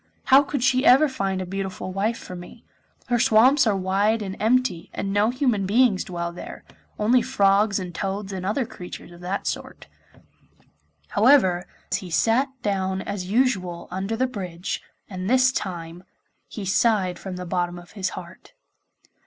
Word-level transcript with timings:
How 0.23 0.41
could 0.41 0.63
she 0.63 0.83
ever 0.83 1.07
find 1.07 1.43
a 1.43 1.45
beautiful 1.45 1.91
wife 1.93 2.17
for 2.17 2.35
me? 2.35 2.65
Her 3.09 3.19
swamps 3.19 3.67
are 3.67 3.77
wide 3.77 4.23
and 4.23 4.35
empty, 4.39 4.89
and 4.95 5.13
no 5.13 5.29
human 5.29 5.67
beings 5.67 6.03
dwell 6.03 6.31
there; 6.31 6.63
only 6.97 7.21
frogs 7.21 7.77
and 7.77 7.93
toads 7.93 8.33
and 8.33 8.43
other 8.43 8.65
creatures 8.65 9.11
of 9.11 9.21
that 9.21 9.45
sort.' 9.45 9.85
However, 11.09 11.67
he 11.95 12.09
sat 12.09 12.47
down 12.63 13.03
as 13.03 13.27
usual 13.29 13.87
under 13.91 14.15
the 14.15 14.25
bridge, 14.25 14.81
and 15.07 15.29
this 15.29 15.51
time 15.51 16.03
he 16.47 16.65
sighed 16.65 17.19
from 17.19 17.35
the 17.35 17.45
bottom 17.45 17.77
of 17.77 17.91
his 17.91 18.09
heart. 18.17 18.53